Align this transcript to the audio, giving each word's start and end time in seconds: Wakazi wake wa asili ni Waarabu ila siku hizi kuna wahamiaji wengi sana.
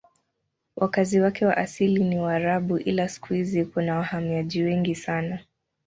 Wakazi 0.75 1.21
wake 1.21 1.45
wa 1.45 1.57
asili 1.57 2.03
ni 2.03 2.19
Waarabu 2.19 2.77
ila 2.77 3.09
siku 3.09 3.33
hizi 3.33 3.65
kuna 3.65 3.95
wahamiaji 3.97 4.63
wengi 4.63 4.95
sana. 4.95 5.39